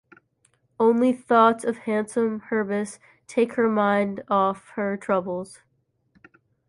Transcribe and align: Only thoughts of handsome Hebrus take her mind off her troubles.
Only 0.79 1.13
thoughts 1.13 1.63
of 1.63 1.77
handsome 1.77 2.41
Hebrus 2.49 2.97
take 3.27 3.53
her 3.53 3.69
mind 3.69 4.23
off 4.29 4.69
her 4.69 4.97
troubles. 4.97 5.59